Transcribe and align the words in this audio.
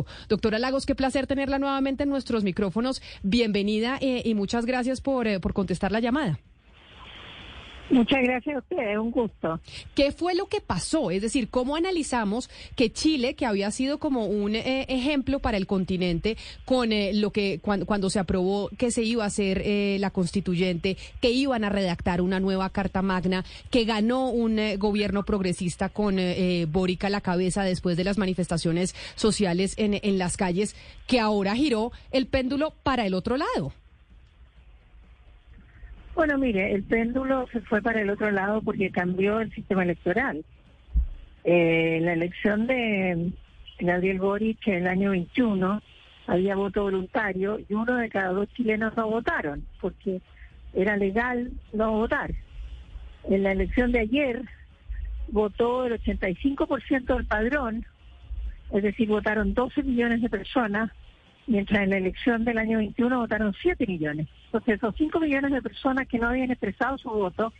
Exacto. 0.00 0.28
Doctora 0.28 0.58
Lagos, 0.58 0.86
qué 0.86 0.94
placer 0.94 1.26
tenerla 1.26 1.58
nuevamente 1.58 2.02
en 2.02 2.10
nuestros 2.10 2.44
micrófonos. 2.44 3.00
Bienvenida 3.22 3.98
eh, 4.00 4.22
y 4.24 4.34
muchas 4.34 4.66
gracias 4.66 5.00
por, 5.00 5.26
eh, 5.26 5.40
por 5.40 5.54
contestar 5.54 5.92
la 5.92 6.00
llamada. 6.00 6.38
Muchas 7.90 8.20
gracias 8.22 8.56
a 8.56 8.58
ustedes, 8.58 8.98
un 8.98 9.10
gusto. 9.12 9.60
¿Qué 9.94 10.10
fue 10.10 10.34
lo 10.34 10.46
que 10.46 10.60
pasó? 10.60 11.10
Es 11.10 11.22
decir, 11.22 11.48
¿cómo 11.48 11.76
analizamos 11.76 12.50
que 12.74 12.92
Chile, 12.92 13.34
que 13.34 13.46
había 13.46 13.70
sido 13.70 13.98
como 13.98 14.26
un 14.26 14.56
eh, 14.56 14.86
ejemplo 14.88 15.38
para 15.38 15.56
el 15.56 15.66
continente 15.66 16.36
con 16.64 16.92
eh, 16.92 17.12
lo 17.14 17.30
que 17.30 17.60
cuando, 17.60 18.10
se 18.10 18.18
aprobó 18.18 18.70
que 18.76 18.90
se 18.90 19.02
iba 19.02 19.24
a 19.24 19.28
hacer 19.28 19.62
eh, 19.64 19.98
la 20.00 20.10
constituyente, 20.10 20.96
que 21.20 21.30
iban 21.30 21.62
a 21.62 21.68
redactar 21.68 22.20
una 22.20 22.40
nueva 22.40 22.70
Carta 22.70 23.02
Magna, 23.02 23.44
que 23.70 23.84
ganó 23.84 24.30
un 24.30 24.58
gobierno 24.78 25.24
progresista 25.24 25.88
con 25.88 26.16
Boric 26.68 27.04
a 27.04 27.10
la 27.10 27.20
cabeza 27.20 27.62
después 27.62 27.96
de 27.96 28.04
las 28.04 28.18
manifestaciones 28.18 28.94
sociales 29.14 29.74
en, 29.76 30.00
en 30.02 30.18
las 30.18 30.36
calles, 30.36 30.74
que 31.06 31.20
ahora 31.20 31.54
giró 31.54 31.92
el 32.10 32.26
péndulo 32.26 32.74
para 32.82 33.06
el 33.06 33.14
otro 33.14 33.36
lado? 33.36 33.72
Bueno, 36.16 36.38
mire, 36.38 36.72
el 36.72 36.82
péndulo 36.82 37.46
se 37.52 37.60
fue 37.60 37.82
para 37.82 38.00
el 38.00 38.08
otro 38.08 38.30
lado 38.30 38.62
porque 38.62 38.90
cambió 38.90 39.38
el 39.38 39.52
sistema 39.52 39.82
electoral. 39.82 40.46
Eh, 41.44 41.98
la 42.00 42.14
elección 42.14 42.66
de 42.66 43.32
Gabriel 43.78 44.18
Boric 44.18 44.66
en 44.66 44.76
el 44.76 44.86
año 44.86 45.10
21 45.10 45.82
había 46.26 46.56
voto 46.56 46.84
voluntario 46.84 47.58
y 47.68 47.74
uno 47.74 47.96
de 47.96 48.08
cada 48.08 48.30
dos 48.30 48.48
chilenos 48.54 48.96
no 48.96 49.10
votaron 49.10 49.66
porque 49.78 50.22
era 50.72 50.96
legal 50.96 51.52
no 51.74 51.92
votar. 51.92 52.32
En 53.24 53.42
la 53.42 53.52
elección 53.52 53.92
de 53.92 54.00
ayer 54.00 54.40
votó 55.28 55.84
el 55.84 56.00
85% 56.00 57.14
del 57.14 57.26
padrón, 57.26 57.84
es 58.72 58.82
decir, 58.82 59.06
votaron 59.08 59.52
12 59.52 59.82
millones 59.82 60.22
de 60.22 60.30
personas 60.30 60.90
mientras 61.46 61.82
en 61.82 61.90
la 61.90 61.98
elección 61.98 62.44
del 62.44 62.58
año 62.58 62.78
21 62.78 63.18
votaron 63.18 63.54
7 63.60 63.86
millones. 63.86 64.28
Entonces, 64.46 64.76
esos 64.76 64.94
5 64.96 65.20
millones 65.20 65.52
de 65.52 65.62
personas 65.62 66.08
que 66.08 66.18
no 66.18 66.28
habían 66.28 66.50
expresado 66.50 66.98
su 66.98 67.08
voto, 67.10 67.52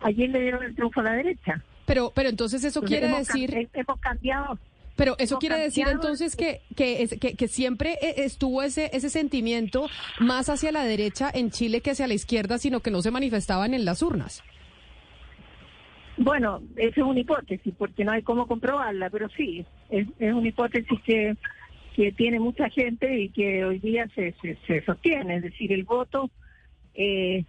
ayer 0.00 0.30
le 0.30 0.40
dieron 0.40 0.62
el 0.64 0.74
triunfo 0.74 1.00
a 1.00 1.04
la 1.04 1.12
derecha. 1.12 1.62
Pero, 1.86 2.12
pero 2.14 2.28
entonces 2.28 2.62
eso 2.64 2.82
quiere 2.82 3.08
decir... 3.08 3.68
hemos 3.72 4.00
cambiado... 4.00 4.58
Pero 4.94 5.16
eso 5.18 5.38
quiere 5.38 5.58
decir 5.58 5.88
entonces 5.88 6.36
que, 6.36 6.60
que, 6.76 7.08
que, 7.18 7.34
que, 7.34 7.48
siempre 7.48 7.96
e, 8.02 8.24
estuvo 8.24 8.62
ese, 8.62 8.90
ese 8.92 9.08
sentimiento 9.08 9.88
más 10.20 10.50
hacia 10.50 10.70
la 10.70 10.84
derecha 10.84 11.30
en 11.32 11.50
Chile 11.50 11.80
que 11.80 11.92
hacia 11.92 12.06
la 12.06 12.12
izquierda, 12.12 12.58
sino 12.58 12.80
que 12.80 12.90
no 12.90 13.00
se 13.00 13.10
manifestaban 13.10 13.72
en 13.72 13.86
las 13.86 14.02
urnas. 14.02 14.44
Bueno, 16.18 16.60
esa 16.76 17.00
es 17.00 17.06
una 17.06 17.20
hipótesis, 17.20 17.74
porque 17.76 18.04
no 18.04 18.12
hay 18.12 18.22
cómo 18.22 18.46
comprobarla, 18.46 19.08
pero 19.08 19.30
sí, 19.30 19.64
es, 19.88 20.06
es 20.18 20.34
una 20.34 20.46
hipótesis 20.46 21.00
que 21.06 21.36
que 21.94 22.12
tiene 22.12 22.40
mucha 22.40 22.68
gente 22.68 23.20
y 23.20 23.28
que 23.28 23.64
hoy 23.64 23.78
día 23.78 24.08
se, 24.14 24.34
se, 24.66 24.84
sostiene, 24.84 25.36
es 25.36 25.42
decir, 25.42 25.72
el 25.72 25.84
voto, 25.84 26.30
eh, 26.94 27.44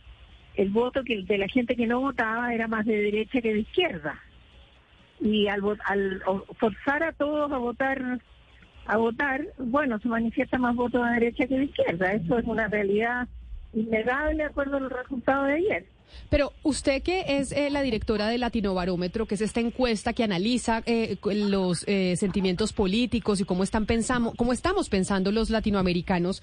el 0.55 0.69
voto 0.69 1.03
que 1.03 1.23
de 1.23 1.37
la 1.37 1.47
gente 1.47 1.75
que 1.75 1.87
no 1.87 2.01
votaba 2.01 2.53
era 2.53 2.67
más 2.67 2.85
de 2.85 2.95
derecha 2.95 3.41
que 3.41 3.53
de 3.53 3.59
izquierda. 3.59 4.19
Y 5.19 5.47
al, 5.47 5.61
al 5.85 6.21
forzar 6.59 7.03
a 7.03 7.13
todos 7.13 7.51
a 7.51 7.57
votar, 7.57 8.19
a 8.85 8.97
votar, 8.97 9.45
bueno, 9.57 9.99
se 9.99 10.09
manifiesta 10.09 10.57
más 10.57 10.75
voto 10.75 11.01
de 11.03 11.11
derecha 11.13 11.47
que 11.47 11.57
de 11.57 11.65
izquierda. 11.65 12.13
Eso 12.13 12.37
es 12.37 12.45
una 12.45 12.67
realidad 12.67 13.27
innegable 13.73 14.37
de 14.37 14.43
acuerdo 14.43 14.77
a 14.77 14.79
los 14.79 14.91
resultados 14.91 15.47
de 15.47 15.53
ayer. 15.53 15.85
Pero 16.29 16.53
usted 16.63 17.01
que 17.01 17.39
es 17.39 17.51
eh, 17.51 17.69
la 17.69 17.81
directora 17.81 18.27
de 18.27 18.37
Latino 18.37 18.73
Barómetro, 18.73 19.25
que 19.25 19.35
es 19.35 19.41
esta 19.41 19.59
encuesta 19.59 20.13
que 20.13 20.23
analiza 20.23 20.83
eh, 20.85 21.17
los 21.23 21.83
eh, 21.87 22.15
sentimientos 22.17 22.73
políticos 22.73 23.39
y 23.41 23.45
cómo 23.45 23.63
están 23.63 23.85
pensando, 23.85 24.33
cómo 24.35 24.53
estamos 24.53 24.89
pensando 24.89 25.31
los 25.31 25.49
latinoamericanos, 25.49 26.41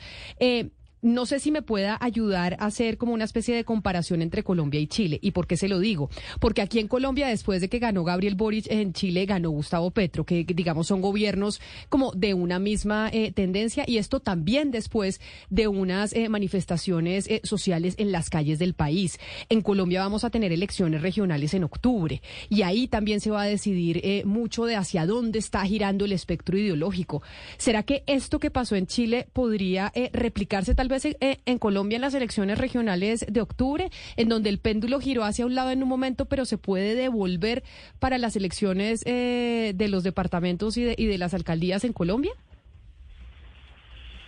no 1.03 1.27
sé 1.27 1.41
si 1.41 1.51
me 1.51 1.62
pueda 1.62 1.98
ayudar 2.01 2.56
a 2.61 2.67
hacer 2.67 2.98
como 2.98 3.12
una 3.12 3.25
especie 3.25 3.55
de 3.55 3.65
comparación 3.65 4.23
entre 4.23 4.43
Colombia 4.43 4.81
y 4.81 4.87
Chile. 4.87 5.19
¿Y 5.23 5.31
por 5.31 5.47
qué 5.47 5.57
se 5.57 5.69
lo 5.69 5.79
digo? 5.79 6.11
Porque 6.41 6.63
aquí 6.63 6.79
en 6.79 6.89
Colombia, 6.89 7.29
después 7.29 7.61
de 7.61 7.69
que 7.69 7.79
ganó 7.79 8.05
Gabriel 8.05 8.35
Boric, 8.35 8.67
en 8.70 8.92
Chile 8.92 9.27
ganó 9.27 9.51
Gustavo 9.51 9.91
Petro, 9.91 10.24
que 10.24 10.45
digamos 10.45 10.86
son 10.86 11.01
gobiernos 11.01 11.61
como 11.89 12.13
de 12.13 12.35
una 12.35 12.58
misma 12.58 13.11
eh, 13.13 13.33
tendencia 13.33 13.85
y 13.86 13.98
esto 13.98 14.20
también 14.20 14.70
después 14.70 15.20
de 15.48 15.69
unas 15.69 16.13
eh, 16.13 16.29
manifestaciones 16.29 17.29
eh, 17.29 17.41
sociales 17.45 17.95
en 17.98 18.13
las 18.13 18.29
calles 18.30 18.58
del 18.58 18.74
país. 18.74 19.19
En 19.48 19.63
Colombia 19.63 20.01
vamos 20.01 20.24
a 20.24 20.30
tener 20.30 20.53
elecciones 20.53 21.03
regionales 21.03 21.55
en 21.55 21.64
octubre 21.64 22.20
y 22.48 22.63
ahí 22.63 22.89
también 22.89 23.20
se 23.20 23.30
va 23.30 23.42
a 23.42 23.47
decidir 23.47 24.24
mucho 24.27 24.64
de 24.64 24.77
hacia 24.77 25.07
dónde 25.07 25.39
está 25.39 25.64
girando 25.64 26.05
el 26.05 26.13
espectro 26.13 26.58
ideológico. 26.58 27.23
¿Será 27.57 27.83
que 27.83 28.03
esto 28.07 28.39
que 28.39 28.51
pasó 28.51 28.77
en 28.77 28.86
Chile 28.86 29.29
podría 29.33 29.92
replicarse 30.13 30.74
tal 30.74 30.89
vez 30.90 31.05
eh, 31.05 31.39
en 31.46 31.58
Colombia 31.58 31.96
en 31.96 32.02
las 32.02 32.14
elecciones 32.14 32.58
regionales 32.58 33.24
de 33.28 33.40
octubre, 33.40 33.90
en 34.17 34.28
donde 34.28 34.51
el 34.51 34.58
péndulo 34.58 35.01
giró 35.01 35.24
hacia 35.24 35.46
un 35.46 35.55
lado 35.55 35.70
en 35.70 35.83
un 35.83 35.89
momento, 35.89 36.27
pero 36.27 36.45
se 36.45 36.58
puede 36.58 36.95
devolver 36.95 37.62
para 37.98 38.18
las 38.18 38.36
elecciones 38.36 39.02
eh, 39.06 39.73
de 39.74 39.89
los 39.89 40.02
departamentos 40.02 40.77
y 40.77 40.83
de, 40.83 40.95
y 40.98 41.06
de 41.06 41.18
las 41.18 41.34
alcaldías 41.34 41.84
en 41.84 41.92
Colombia? 41.92 42.33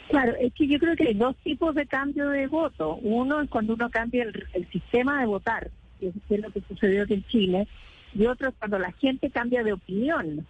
Claro, 0.08 0.34
es 0.38 0.52
que 0.52 0.66
yo 0.66 0.78
creo 0.78 0.94
que 0.94 1.08
hay 1.08 1.14
dos 1.14 1.36
tipos 1.38 1.74
de 1.74 1.86
cambio 1.86 2.28
de 2.28 2.46
voto. 2.46 2.96
Uno 2.96 3.40
es 3.40 3.48
cuando 3.48 3.74
uno 3.74 3.88
cambia 3.90 4.24
el, 4.24 4.68
sistema 4.70 5.20
de 5.20 5.26
votar, 5.26 5.70
que 5.98 6.08
es 6.08 6.40
lo 6.40 6.50
que 6.50 6.60
sucedió 6.68 7.04
aquí 7.04 7.14
en 7.14 7.24
Chile, 7.28 7.68
y 8.14 8.26
otro 8.26 8.50
es 8.50 8.54
cuando 8.58 8.78
la 8.78 8.92
gente 8.92 9.30
cambia 9.30 9.62
de 9.62 9.72
opinión. 9.72 10.46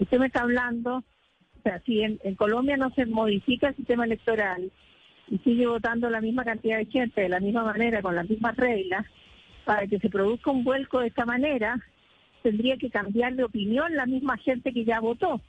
Usted 0.00 0.18
me 0.18 0.26
está 0.26 0.42
hablando, 0.42 0.96
o 0.96 1.62
sea, 1.62 1.80
si 1.86 2.02
en 2.02 2.34
Colombia 2.34 2.76
no 2.76 2.90
se 2.90 3.06
modifica 3.06 3.68
el 3.68 3.76
sistema 3.76 4.04
electoral, 4.04 4.72
y 5.28 5.38
sigue 5.38 5.66
votando 5.66 6.08
la 6.08 6.20
misma 6.20 6.44
cantidad 6.44 6.78
de 6.78 6.86
gente 6.86 7.20
de 7.20 7.28
la 7.28 7.40
misma 7.40 7.64
manera, 7.64 8.02
con 8.02 8.14
las 8.14 8.28
mismas 8.28 8.56
reglas, 8.56 9.06
para 9.64 9.86
que 9.86 9.98
se 9.98 10.08
produzca 10.08 10.50
un 10.50 10.64
vuelco 10.64 11.00
de 11.00 11.08
esta 11.08 11.24
manera, 11.24 11.80
tendría 12.42 12.76
que 12.76 12.90
cambiar 12.90 13.34
de 13.34 13.44
opinión 13.44 13.96
la 13.96 14.06
misma 14.06 14.36
gente 14.38 14.72
que 14.72 14.84
ya 14.84 15.00
votó. 15.00 15.40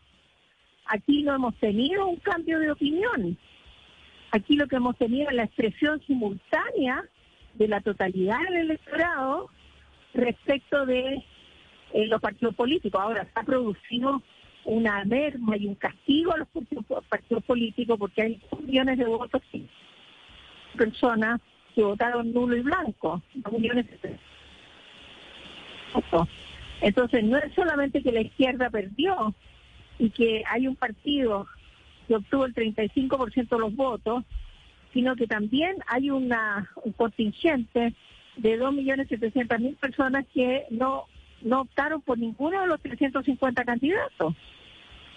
Aquí 0.88 1.21
no 1.21 1.35
hemos 1.35 1.55
tenido 1.57 2.07
un 2.07 2.15
cambio 2.17 2.59
de 2.59 2.71
opinión. 2.71 3.38
Aquí 4.31 4.55
lo 4.55 4.67
que 4.67 4.77
hemos 4.77 4.97
tenido 4.97 5.29
es 5.29 5.35
la 5.35 5.43
expresión 5.43 6.01
simultánea 6.07 7.03
de 7.53 7.67
la 7.67 7.81
totalidad 7.81 8.39
del 8.41 8.55
electorado 8.55 9.49
respecto 10.13 10.85
de 10.85 11.23
eh, 11.94 12.07
los 12.07 12.19
partidos 12.19 12.55
políticos. 12.55 12.99
Ahora, 13.01 13.25
se 13.25 13.31
ha 13.35 13.44
producido 13.44 14.21
una 14.67 15.03
merma 15.05 15.55
y 15.55 15.66
un 15.66 15.75
castigo 15.75 16.33
a 16.33 16.38
los 16.38 16.47
partidos, 17.07 17.44
políticos 17.45 17.97
porque 17.97 18.22
hay 18.22 18.41
millones 18.66 18.97
de 18.97 19.05
votos 19.05 19.41
y 19.53 19.66
personas 20.78 21.39
que 21.73 21.83
votaron 21.83 22.33
nulo 22.33 22.55
y 22.57 22.61
blanco, 22.61 23.23
millones 23.51 23.85
de 24.01 24.17
Entonces, 26.81 27.23
no 27.23 27.38
es 27.38 27.53
solamente 27.53 28.03
que 28.03 28.11
la 28.11 28.22
izquierda 28.22 28.69
perdió 28.69 29.33
y 30.00 30.09
que 30.09 30.44
hay 30.45 30.67
un 30.67 30.75
partido 30.75 31.47
que 32.07 32.16
obtuvo 32.16 32.45
el 32.45 32.53
35% 32.53 33.47
de 33.47 33.59
los 33.59 33.73
votos, 33.73 34.25
sino 34.94 35.16
que 35.16 35.27
también 35.27 35.77
hay 35.88 36.09
una, 36.09 36.69
un 36.83 36.91
contingente 36.91 37.94
de 38.35 38.59
2.700.000 38.59 39.77
personas 39.77 40.25
que 40.33 40.66
no, 40.72 41.06
no 41.41 41.61
optaron 41.61 42.01
por 42.01 42.17
ninguno 42.17 42.61
de 42.61 42.67
los 42.67 42.81
350 42.81 43.63
candidatos. 43.63 44.35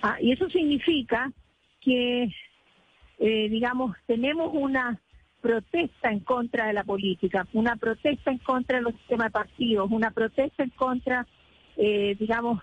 Ah, 0.03 0.16
y 0.21 0.33
eso 0.33 0.49
significa 0.49 1.31
que, 1.81 2.28
eh, 3.19 3.49
digamos, 3.49 3.97
tenemos 4.06 4.50
una 4.53 4.99
protesta 5.41 6.11
en 6.11 6.21
contra 6.21 6.66
de 6.66 6.72
la 6.72 6.84
política, 6.84 7.47
una 7.53 7.77
protesta 7.77 8.31
en 8.31 8.39
contra 8.39 8.78
de 8.78 8.83
los 8.83 8.94
sistemas 8.94 9.28
de 9.28 9.31
partidos, 9.33 9.91
una 9.91 10.10
protesta 10.10 10.62
en 10.62 10.71
contra, 10.71 11.27
eh, 11.77 12.16
digamos, 12.19 12.62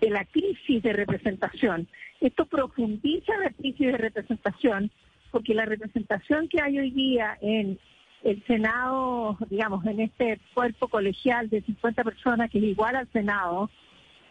de 0.00 0.10
la 0.10 0.24
crisis 0.24 0.82
de 0.82 0.92
representación. 0.92 1.88
Esto 2.20 2.46
profundiza 2.46 3.36
la 3.38 3.50
crisis 3.50 3.92
de 3.92 3.98
representación 3.98 4.90
porque 5.30 5.54
la 5.54 5.66
representación 5.66 6.48
que 6.48 6.60
hay 6.62 6.78
hoy 6.78 6.90
día 6.90 7.36
en 7.40 7.78
el 8.22 8.42
Senado, 8.46 9.36
digamos, 9.50 9.84
en 9.86 10.00
este 10.00 10.40
cuerpo 10.54 10.88
colegial 10.88 11.48
de 11.50 11.62
50 11.62 12.04
personas 12.04 12.50
que 12.50 12.58
es 12.58 12.64
igual 12.64 12.96
al 12.96 13.08
Senado, 13.12 13.70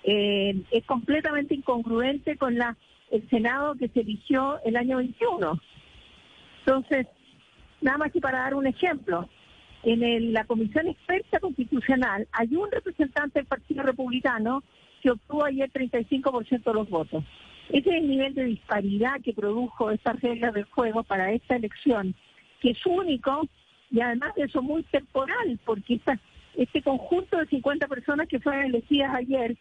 eh, 0.07 0.61
es 0.71 0.85
completamente 0.85 1.55
incongruente 1.55 2.37
con 2.37 2.57
la 2.57 2.77
el 3.11 3.27
Senado 3.29 3.75
que 3.75 3.87
se 3.89 4.01
eligió 4.01 4.59
el 4.63 4.75
año 4.75 4.97
21. 4.97 5.59
Entonces, 6.59 7.07
nada 7.81 7.97
más 7.97 8.11
que 8.11 8.19
para 8.19 8.39
dar 8.39 8.55
un 8.55 8.67
ejemplo, 8.67 9.29
en 9.83 10.33
la 10.33 10.45
Comisión 10.45 10.87
Experta 10.87 11.39
Constitucional 11.39 12.27
hay 12.31 12.55
un 12.55 12.71
representante 12.71 13.39
del 13.39 13.45
Partido 13.45 13.83
Republicano 13.83 14.63
que 15.01 15.11
obtuvo 15.11 15.45
ayer 15.45 15.71
35% 15.71 16.63
de 16.63 16.73
los 16.73 16.89
votos. 16.89 17.23
Ese 17.69 17.89
es 17.89 17.95
el 17.95 18.07
nivel 18.07 18.33
de 18.33 18.45
disparidad 18.45 19.21
que 19.21 19.33
produjo 19.33 19.91
esta 19.91 20.13
regla 20.13 20.51
del 20.51 20.65
juego 20.65 21.03
para 21.03 21.31
esta 21.31 21.55
elección, 21.55 22.15
que 22.59 22.71
es 22.71 22.85
único 22.85 23.47
y 23.91 24.01
además 24.01 24.33
de 24.35 24.43
eso 24.43 24.61
muy 24.61 24.83
temporal, 24.83 25.59
porque 25.65 25.99
este 26.55 26.81
conjunto 26.81 27.37
de 27.37 27.45
50 27.45 27.87
personas 27.87 28.27
que 28.27 28.39
fueron 28.39 28.65
elegidas 28.65 29.13
ayer 29.13 29.55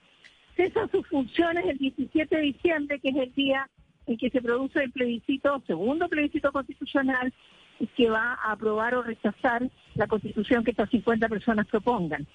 cesan 0.56 0.91
sus 0.91 1.06
funciones 1.09 1.65
el 1.67 1.79
17 1.79 2.37
de 2.37 2.43
diciembre, 2.43 3.01
que 3.01 3.11
es 3.11 3.17
el 3.17 3.33
día 3.35 3.69
en 4.06 4.17
que 4.17 4.31
se 4.31 4.43
produce 4.43 4.83
el 4.83 4.93
plebiscito, 4.93 5.62
segundo 5.67 6.09
plebiscito 6.09 6.53
constitucional, 6.53 7.33
que 7.97 8.11
va 8.11 8.35
a 8.35 8.53
aprobar 8.53 8.95
o 8.95 9.03
rechazar 9.03 9.69
la 9.95 10.06
constitución 10.06 10.65
que 10.65 10.71
estas 10.71 10.91
50 10.91 11.29
personas 11.29 11.67
propongan. 11.67 12.27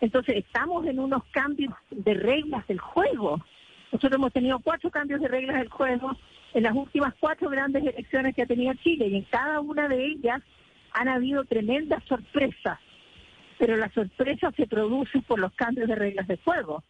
Entonces, 0.00 0.36
estamos 0.36 0.86
en 0.86 0.98
unos 0.98 1.24
cambios 1.30 1.74
de 1.90 2.14
reglas 2.14 2.66
del 2.66 2.78
juego. 2.78 3.40
Nosotros 3.92 4.18
hemos 4.18 4.32
tenido 4.32 4.58
cuatro 4.60 4.90
cambios 4.90 5.20
de 5.20 5.28
reglas 5.28 5.58
del 5.58 5.68
juego 5.68 6.16
en 6.54 6.62
las 6.62 6.74
últimas 6.74 7.14
cuatro 7.18 7.48
grandes 7.48 7.84
elecciones 7.84 8.34
que 8.34 8.42
ha 8.42 8.46
tenido 8.46 8.74
Chile 8.82 9.08
y 9.08 9.16
en 9.16 9.24
cada 9.24 9.60
una 9.60 9.88
de 9.88 10.04
ellas 10.04 10.42
han 10.92 11.08
habido 11.08 11.44
tremendas 11.44 12.02
sorpresas, 12.04 12.78
pero 13.58 13.76
las 13.76 13.92
sorpresas 13.92 14.54
se 14.56 14.66
producen 14.66 15.22
por 15.22 15.38
los 15.38 15.52
cambios 15.52 15.88
de 15.88 15.94
reglas 15.94 16.26
del 16.26 16.38
juego. 16.44 16.82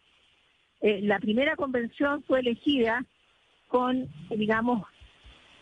Eh, 0.83 0.99
la 1.01 1.17
primera 1.17 1.55
convención 1.55 2.23
fue 2.27 2.41
elegida 2.41 3.03
con, 3.67 4.07
digamos, 4.29 4.83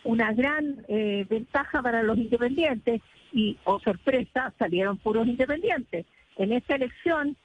una 0.03 0.33
gran 0.33 0.83
eh, 0.89 1.25
ventaja 1.29 1.81
para 1.81 2.03
los 2.03 2.17
independientes 2.17 3.01
y, 3.31 3.57
o 3.63 3.75
oh 3.75 3.79
sorpresa, 3.79 4.53
salieron 4.59 4.97
puros 4.97 5.27
independientes. 5.27 6.05
En 6.37 6.51
esta 6.51 6.75
elección 6.75 7.37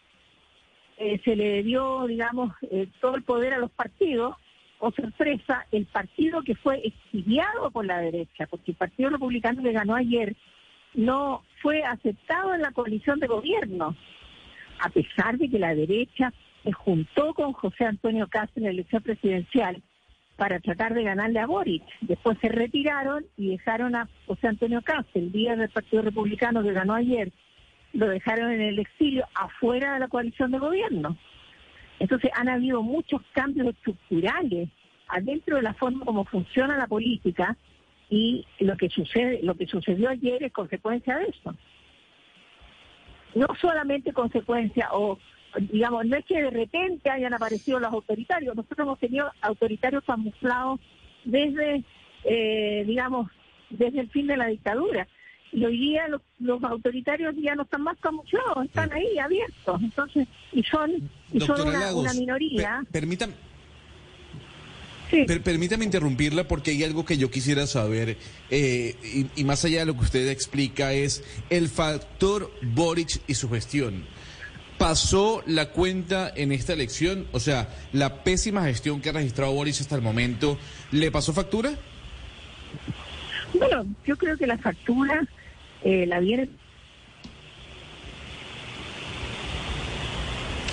eh, 0.99 1.21
se 1.25 1.37
le 1.37 1.63
dio, 1.63 2.07
digamos, 2.07 2.53
eh, 2.71 2.89
todo 3.01 3.17
el 3.17 3.23
poder 3.23 3.55
a 3.55 3.59
los 3.59 3.71
partidos, 3.71 4.37
o 4.79 4.91
sorpresa, 4.91 5.67
el 5.73 5.87
partido 5.87 6.43
que 6.43 6.55
fue 6.55 6.81
exiliado 6.85 7.71
por 7.71 7.87
la 7.87 7.99
derecha, 7.99 8.47
porque 8.47 8.73
el 8.73 8.77
Partido 8.77 9.09
Republicano 9.09 9.63
que 9.63 9.73
ganó 9.73 9.95
ayer 9.95 10.37
no 10.93 11.45
fue 11.63 11.83
aceptado 11.83 12.55
en 12.55 12.61
la 12.61 12.73
coalición 12.73 13.19
de 13.19 13.27
gobierno, 13.27 13.97
a 14.81 14.89
pesar 14.91 15.39
de 15.39 15.49
que 15.49 15.59
la 15.59 15.75
derecha 15.75 16.33
se 16.67 16.73
juntó 16.73 17.33
con 17.33 17.53
José 17.53 17.85
Antonio 17.85 18.27
Castro 18.27 18.55
en 18.57 18.65
la 18.65 18.71
elección 18.71 19.01
presidencial 19.01 19.81
para 20.35 20.59
tratar 20.59 20.95
de 20.95 21.05
ganarle 21.05 21.39
a 21.39 21.47
Boric. 21.47 21.85
Después 22.01 22.37
se 22.41 22.49
retiraron 22.49 23.25
y 23.37 23.51
dejaron 23.51 23.95
a 23.95 24.09
José 24.27 24.49
Antonio 24.49 24.83
Castro, 24.83 25.23
el 25.23 25.31
día 25.31 25.55
del 25.55 25.71
Partido 25.71 26.03
Republicano 26.03 26.65
que 26.65 26.73
ganó 26.73 26.95
ayer, 26.95 27.31
lo 27.93 28.09
dejaron 28.09 28.51
en 28.51 28.63
el 28.63 28.81
exilio 28.81 29.25
afuera 29.35 29.95
de 29.95 30.01
la 30.01 30.09
coalición 30.09 30.51
de 30.51 30.59
gobierno. 30.59 31.17
Entonces 32.01 32.33
han 32.35 32.49
habido 32.49 32.83
muchos 32.83 33.23
cambios 33.33 33.69
estructurales 33.69 34.69
adentro 35.07 35.57
de 35.57 35.63
la 35.63 35.75
forma 35.75 36.05
como 36.05 36.25
funciona 36.25 36.77
la 36.77 36.89
política 36.89 37.57
y 38.11 38.45
lo 38.59 38.77
que 38.77 38.91
sucede, 38.91 39.39
lo 39.45 39.55
que 39.55 39.67
sucedió 39.67 40.11
ayer 40.11 40.43
es 40.43 40.53
consecuencia 40.53 41.17
de 41.17 41.27
eso. 41.27 41.55
No 43.37 43.47
solamente 43.61 44.13
consecuencia 44.13 44.89
o 44.93 45.17
digamos, 45.59 46.07
no 46.07 46.17
es 46.17 46.25
que 46.25 46.43
de 46.43 46.51
repente 46.51 47.11
hayan 47.11 47.35
aparecido 47.35 47.79
los 47.79 47.93
autoritarios, 47.93 48.55
nosotros 48.55 48.87
hemos 48.87 48.99
tenido 48.99 49.31
autoritarios 49.41 50.05
camuflados 50.05 50.81
desde, 51.25 51.85
eh, 52.25 52.85
digamos, 52.87 53.31
desde 53.71 54.01
el 54.01 54.11
fin 54.11 54.27
de 54.27 54.37
la 54.37 54.47
dictadura. 54.47 55.07
Y 55.53 55.65
hoy 55.65 55.79
día 55.79 56.07
los, 56.39 56.63
autoritarios 56.65 57.35
ya 57.41 57.55
no 57.55 57.63
están 57.63 57.83
más 57.83 57.97
camuflados, 57.99 58.65
están 58.65 58.93
ahí 58.93 59.19
abiertos. 59.19 59.81
Entonces, 59.83 60.29
y 60.53 60.63
son, 60.65 61.09
y 61.33 61.41
son 61.41 61.69
una, 61.69 62.13
minoría. 62.15 62.85
permítame. 62.91 63.35
permítame 65.43 65.85
interrumpirla 65.85 66.47
porque 66.49 66.73
hay 66.73 66.85
algo 66.85 67.05
que 67.05 67.17
yo 67.17 67.31
quisiera 67.31 67.67
saber, 67.67 68.19
eh, 68.51 68.97
y, 69.03 69.41
y, 69.41 69.45
más 69.45 69.65
allá 69.65 69.81
de 69.81 69.87
lo 69.87 69.95
que 69.95 70.01
usted 70.03 70.29
explica, 70.29 70.93
es 70.93 71.25
el 71.49 71.69
factor 71.69 72.53
Boric 72.61 73.23
y 73.27 73.35
su 73.35 73.49
gestión. 73.49 74.05
¿Pasó 74.79 75.43
la 75.47 75.71
cuenta 75.71 76.31
en 76.35 76.53
esta 76.53 76.75
elección? 76.75 77.27
O 77.33 77.41
sea, 77.41 77.69
la 77.93 78.23
pésima 78.23 78.65
gestión 78.65 79.01
que 79.01 79.09
ha 79.09 79.13
registrado 79.13 79.53
Boric 79.53 79.81
hasta 79.81 79.97
el 79.97 80.03
momento, 80.03 80.59
¿le 80.93 81.11
pasó 81.11 81.33
factura? 81.33 81.73
Bueno, 83.55 83.87
yo 84.05 84.17
creo 84.17 84.37
que 84.37 84.47
la 84.47 84.59
factura 84.59 85.27
eh, 85.83 86.05
la 86.07 86.21
viene. 86.21 86.51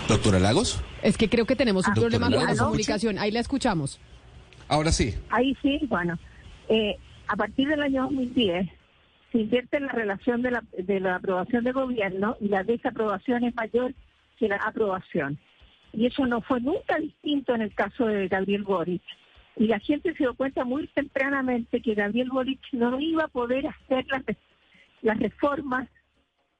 Doctora 0.07 0.39
Lagos. 0.39 0.81
Es 1.01 1.17
que 1.17 1.29
creo 1.29 1.45
que 1.45 1.55
tenemos 1.55 1.87
un 1.87 1.93
problema 1.93 2.29
con 2.29 2.45
la 2.45 2.55
comunicación. 2.55 3.17
Ahí 3.19 3.31
la 3.31 3.39
escuchamos. 3.39 3.99
Ahora 4.67 4.91
sí. 4.91 5.15
Ahí 5.29 5.55
sí, 5.61 5.79
bueno. 5.87 6.19
Eh, 6.67 6.97
a 7.27 7.35
partir 7.35 7.69
del 7.69 7.81
año 7.81 8.03
2010 8.03 8.69
se 9.33 9.39
invierte 9.39 9.77
en 9.77 9.87
la 9.87 9.91
relación 9.91 10.43
de 10.43 10.51
la, 10.51 10.63
de 10.77 10.99
la 10.99 11.15
aprobación 11.15 11.63
de 11.63 11.71
gobierno 11.71 12.37
y 12.39 12.49
la 12.49 12.63
desaprobación 12.63 13.43
es 13.43 13.55
mayor 13.55 13.93
que 14.37 14.47
la 14.47 14.57
aprobación. 14.57 15.39
Y 15.91 16.05
eso 16.05 16.27
no 16.27 16.41
fue 16.41 16.61
nunca 16.61 16.97
distinto 16.97 17.55
en 17.55 17.63
el 17.63 17.73
caso 17.73 18.05
de 18.05 18.27
Gabriel 18.27 18.63
Boric. 18.63 19.01
Y 19.57 19.67
la 19.67 19.79
gente 19.79 20.11
se 20.11 20.19
dio 20.19 20.35
cuenta 20.35 20.63
muy 20.63 20.87
tempranamente 20.87 21.81
que 21.81 21.95
Gabriel 21.95 22.29
Boric 22.29 22.61
no 22.73 22.99
iba 22.99 23.23
a 23.23 23.27
poder 23.27 23.65
hacer 23.67 24.05
las, 24.07 24.23
las 25.01 25.17
reformas 25.17 25.89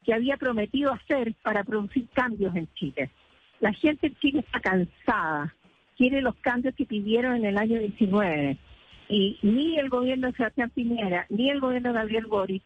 que 0.04 0.14
había 0.14 0.38
prometido 0.38 0.92
hacer 0.92 1.36
para 1.44 1.64
producir 1.64 2.08
cambios 2.14 2.56
en 2.56 2.68
Chile. 2.74 3.12
La 3.60 3.72
gente 3.74 4.08
en 4.08 4.16
Chile 4.16 4.40
está 4.40 4.60
cansada, 4.60 5.56
quiere 5.96 6.22
los 6.22 6.36
cambios 6.38 6.74
que 6.76 6.86
pidieron 6.86 7.36
en 7.36 7.46
el 7.46 7.58
año 7.60 7.80
19 7.80 8.58
y 9.10 9.38
ni 9.42 9.78
el 9.78 9.90
gobierno 9.90 10.28
de 10.28 10.38
Sebastián 10.38 10.72
Piñera 10.72 11.26
ni 11.30 11.50
el 11.50 11.60
gobierno 11.60 11.90
de 11.90 11.96
Gabriel 11.96 12.26
Boric 12.28 12.64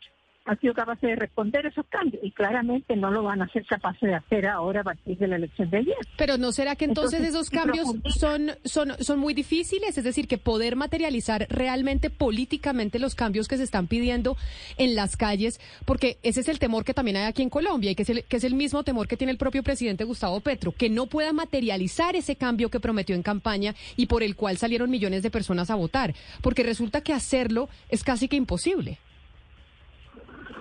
han 0.48 0.60
sido 0.60 0.74
capaces 0.74 1.10
de 1.10 1.16
responder 1.16 1.66
esos 1.66 1.86
cambios 1.88 2.24
y 2.24 2.32
claramente 2.32 2.96
no 2.96 3.12
lo 3.12 3.24
van 3.24 3.42
a 3.42 3.50
ser 3.50 3.66
capaces 3.66 4.02
de 4.02 4.16
hacer 4.16 4.48
ahora 4.48 4.82
a 4.82 4.84
partir 4.84 5.18
de 5.18 5.28
la 5.28 5.36
elección 5.36 5.70
de 5.70 5.80
ayer. 5.80 5.98
Pero 6.18 6.38
¿no 6.38 6.54
será 6.54 6.76
que 6.76 6.86
entonces, 6.86 7.22
esos 7.22 7.50
cambios 7.50 7.88
son, 8.18 8.52
son, 8.64 8.94
son 9.00 9.20
muy 9.20 9.34
difíciles? 9.34 9.98
Es 9.98 10.04
decir, 10.04 10.28
que 10.28 10.38
poder 10.38 10.78
materializar 10.78 11.48
realmente 11.50 12.10
políticamente 12.10 12.98
los 12.98 13.14
cambios 13.14 13.48
que 13.48 13.58
se 13.58 13.64
están 13.64 13.88
pidiendo 13.88 14.38
en 14.78 14.96
las 14.96 15.18
calles, 15.18 15.60
porque 15.86 16.18
ese 16.24 16.40
es 16.40 16.48
el 16.48 16.60
temor 16.60 16.86
que 16.86 16.94
también 16.94 17.18
hay 17.18 17.26
aquí 17.26 17.44
en 17.44 17.50
Colombia 17.50 17.92
y 17.92 17.96
que 17.96 18.04
es 18.04 18.10
el, 18.10 18.24
que 18.24 18.38
es 18.38 18.44
el 18.46 18.56
mismo 18.56 18.84
temor 18.84 19.08
que 19.08 19.18
tiene 19.18 19.32
el 19.32 19.38
propio 19.38 19.64
presidente 19.64 20.06
Gustavo 20.06 20.40
Petro, 20.40 20.72
que 20.72 20.90
no 20.90 21.08
pueda 21.08 21.34
materializar 21.34 22.16
ese 22.16 22.38
cambio 22.38 22.70
que 22.70 22.80
prometió 22.80 23.16
en 23.16 23.24
campaña 23.24 23.76
y 23.98 24.06
por 24.06 24.24
el 24.24 24.38
cual 24.38 24.58
salieron 24.58 24.90
millones 24.90 25.24
de 25.24 25.30
personas 25.30 25.70
a 25.70 25.76
votar, 25.76 26.16
porque 26.42 26.64
resulta 26.64 27.02
que 27.02 27.12
hacerlo 27.12 27.68
es 27.90 28.06
casi 28.06 28.30
que 28.30 28.38
imposible. 28.38 28.98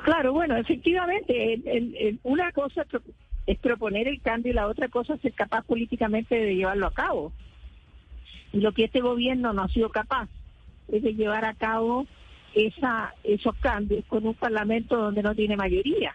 Claro, 0.06 0.32
bueno, 0.32 0.56
efectivamente, 0.56 2.16
una 2.22 2.52
cosa 2.52 2.86
es 3.44 3.58
proponer 3.58 4.06
el 4.06 4.22
cambio 4.22 4.52
y 4.52 4.54
la 4.54 4.68
otra 4.68 4.86
cosa 4.86 5.14
es 5.14 5.20
ser 5.20 5.32
capaz 5.32 5.62
políticamente 5.62 6.36
de 6.36 6.54
llevarlo 6.54 6.86
a 6.86 6.94
cabo. 6.94 7.32
Y 8.52 8.60
lo 8.60 8.70
que 8.70 8.84
este 8.84 9.00
gobierno 9.00 9.52
no 9.52 9.62
ha 9.64 9.68
sido 9.68 9.88
capaz 9.88 10.28
es 10.86 11.02
de 11.02 11.16
llevar 11.16 11.44
a 11.44 11.54
cabo 11.54 12.06
esa, 12.54 13.14
esos 13.24 13.56
cambios 13.56 14.04
con 14.04 14.24
un 14.24 14.34
parlamento 14.34 14.96
donde 14.96 15.24
no 15.24 15.34
tiene 15.34 15.56
mayoría. 15.56 16.14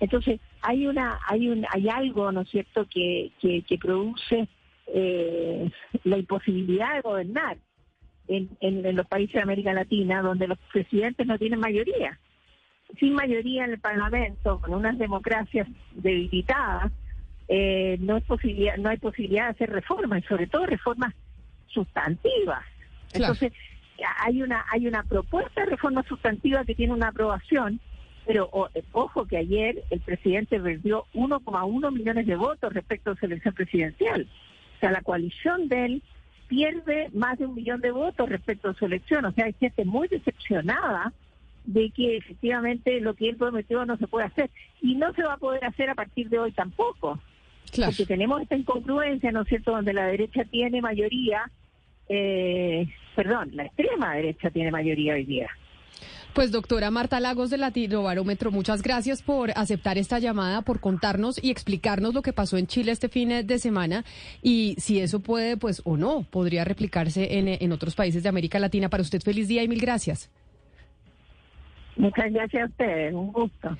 Entonces, 0.00 0.38
hay 0.60 0.86
una, 0.86 1.18
hay 1.26 1.48
un, 1.48 1.64
hay 1.70 1.88
algo, 1.88 2.30
¿no 2.30 2.42
es 2.42 2.50
cierto?, 2.50 2.86
que, 2.90 3.32
produce 3.80 4.48
eh, 4.88 5.70
la 6.04 6.18
imposibilidad 6.18 6.96
de 6.96 7.00
gobernar 7.00 7.56
en 8.28 8.94
los 8.94 9.06
países 9.06 9.32
de 9.32 9.40
América 9.40 9.72
Latina, 9.72 10.20
donde 10.20 10.46
los 10.46 10.58
presidentes 10.70 11.26
no 11.26 11.38
tienen 11.38 11.58
mayoría 11.58 12.18
sin 12.98 13.14
mayoría 13.14 13.64
en 13.64 13.72
el 13.72 13.78
Parlamento, 13.78 14.60
con 14.60 14.74
unas 14.74 14.98
democracias 14.98 15.68
debilitadas, 15.92 16.92
eh, 17.48 17.96
no, 18.00 18.16
es 18.16 18.24
posibilidad, 18.24 18.76
no 18.76 18.88
hay 18.88 18.98
posibilidad 18.98 19.44
de 19.44 19.50
hacer 19.50 19.70
reformas, 19.70 20.22
y 20.22 20.26
sobre 20.26 20.46
todo 20.46 20.66
reformas 20.66 21.14
sustantivas. 21.68 22.64
Entonces, 23.12 23.52
hay 24.20 24.42
una, 24.42 24.64
hay 24.70 24.86
una 24.86 25.02
propuesta 25.02 25.62
de 25.62 25.70
reforma 25.70 26.02
sustantiva 26.04 26.64
que 26.64 26.74
tiene 26.74 26.92
una 26.92 27.08
aprobación, 27.08 27.80
pero 28.26 28.50
ojo 28.92 29.26
que 29.26 29.38
ayer 29.38 29.82
el 29.90 30.00
presidente 30.00 30.60
perdió 30.60 31.06
1,1 31.14 31.92
millones 31.92 32.26
de 32.26 32.36
votos 32.36 32.72
respecto 32.72 33.12
a 33.12 33.16
su 33.16 33.26
elección 33.26 33.54
presidencial. 33.54 34.28
O 34.76 34.80
sea, 34.80 34.90
la 34.90 35.00
coalición 35.00 35.68
de 35.68 35.84
él 35.86 36.02
pierde 36.46 37.08
más 37.14 37.38
de 37.38 37.46
un 37.46 37.54
millón 37.54 37.80
de 37.80 37.90
votos 37.90 38.28
respecto 38.28 38.68
a 38.68 38.74
su 38.74 38.84
elección. 38.84 39.24
O 39.24 39.32
sea, 39.32 39.46
hay 39.46 39.54
gente 39.54 39.84
muy 39.84 40.08
decepcionada 40.08 41.12
de 41.68 41.90
que 41.90 42.16
efectivamente 42.16 42.98
lo 42.98 43.14
que 43.14 43.28
él 43.28 43.36
prometió 43.36 43.84
no 43.84 43.98
se 43.98 44.06
puede 44.06 44.26
hacer. 44.26 44.50
Y 44.80 44.94
no 44.94 45.12
se 45.12 45.22
va 45.22 45.34
a 45.34 45.38
poder 45.38 45.64
hacer 45.66 45.90
a 45.90 45.94
partir 45.94 46.30
de 46.30 46.38
hoy 46.38 46.52
tampoco. 46.52 47.20
Porque 47.76 48.06
tenemos 48.06 48.40
esta 48.40 48.56
incongruencia, 48.56 49.30
¿no 49.30 49.42
es 49.42 49.48
cierto?, 49.48 49.72
donde 49.72 49.92
la 49.92 50.06
derecha 50.06 50.44
tiene 50.44 50.80
mayoría, 50.80 51.50
eh, 52.08 52.88
perdón, 53.14 53.50
la 53.52 53.66
extrema 53.66 54.14
derecha 54.14 54.50
tiene 54.50 54.70
mayoría 54.70 55.12
hoy 55.12 55.26
día. 55.26 55.48
Pues 56.32 56.52
doctora 56.52 56.90
Marta 56.90 57.20
Lagos 57.20 57.50
de 57.50 57.58
Latino 57.58 58.02
Barómetro, 58.02 58.50
muchas 58.50 58.80
gracias 58.80 59.22
por 59.22 59.50
aceptar 59.54 59.98
esta 59.98 60.18
llamada, 60.18 60.62
por 60.62 60.80
contarnos 60.80 61.42
y 61.42 61.50
explicarnos 61.50 62.14
lo 62.14 62.22
que 62.22 62.32
pasó 62.32 62.56
en 62.56 62.66
Chile 62.66 62.92
este 62.92 63.10
fin 63.10 63.46
de 63.46 63.58
semana 63.58 64.04
y 64.40 64.74
si 64.78 65.00
eso 65.00 65.20
puede, 65.20 65.58
pues 65.58 65.82
o 65.84 65.98
no, 65.98 66.22
podría 66.22 66.64
replicarse 66.64 67.38
en, 67.38 67.48
en 67.48 67.72
otros 67.72 67.94
países 67.94 68.22
de 68.22 68.28
América 68.28 68.58
Latina. 68.58 68.88
Para 68.88 69.02
usted 69.02 69.20
feliz 69.20 69.48
día 69.48 69.62
y 69.62 69.68
mil 69.68 69.80
gracias. 69.80 70.30
Muchas 71.98 72.32
gracias 72.32 72.62
a 72.62 72.66
ustedes, 72.66 73.12
un 73.12 73.32
gusto. 73.32 73.76